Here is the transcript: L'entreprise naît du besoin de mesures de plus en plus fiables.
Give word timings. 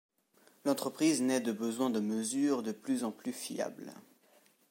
L'entreprise 0.65 1.21
naît 1.21 1.41
du 1.41 1.53
besoin 1.53 1.91
de 1.91 1.99
mesures 1.99 2.63
de 2.63 2.71
plus 2.71 3.03
en 3.03 3.11
plus 3.11 3.33
fiables. 3.33 3.93